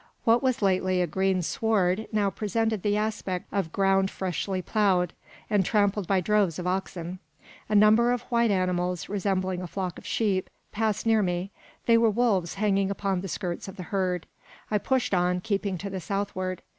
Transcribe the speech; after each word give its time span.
What 0.23 0.41
was 0.41 0.63
lately 0.63 0.99
a 0.99 1.05
green 1.05 1.43
sward 1.43 2.07
now 2.11 2.31
presented 2.31 2.81
the 2.81 2.97
aspect 2.97 3.45
of 3.51 3.71
ground 3.71 4.09
freshly 4.09 4.59
ploughed, 4.59 5.13
and 5.47 5.63
trampled 5.63 6.07
by 6.07 6.21
droves 6.21 6.57
of 6.57 6.65
oxen. 6.65 7.19
A 7.69 7.75
number 7.75 8.11
of 8.11 8.23
white 8.23 8.49
animals, 8.49 9.09
resembling 9.09 9.61
a 9.61 9.67
flock 9.67 9.99
of 9.99 10.07
sheep, 10.07 10.49
passed 10.71 11.05
near 11.05 11.21
me. 11.21 11.51
They 11.85 11.99
were 11.99 12.09
wolves 12.09 12.55
hanging 12.55 12.89
upon 12.89 13.21
the 13.21 13.27
skirts 13.27 13.67
of 13.67 13.75
the 13.75 13.83
herd. 13.93 14.25
I 14.71 14.79
pushed 14.79 15.13
on, 15.13 15.39
keeping 15.39 15.77
to 15.77 15.89
the 15.91 15.99
southward. 16.01 16.63